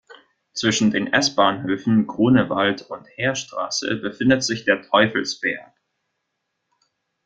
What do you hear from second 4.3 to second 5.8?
sich der Teufelsberg.